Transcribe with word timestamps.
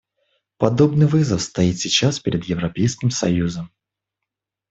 Подобный 0.57 1.05
вызов 1.05 1.43
стоит 1.43 1.77
сейчас 1.77 2.19
перед 2.19 2.45
Европейским 2.45 3.11
союзом. 3.11 3.71